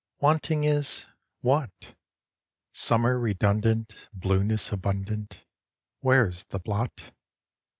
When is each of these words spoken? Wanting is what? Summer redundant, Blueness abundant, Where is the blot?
Wanting 0.19 0.63
is 0.63 1.05
what? 1.41 1.93
Summer 2.71 3.19
redundant, 3.19 4.09
Blueness 4.11 4.71
abundant, 4.71 5.41
Where 5.99 6.27
is 6.29 6.43
the 6.45 6.57
blot? 6.57 7.11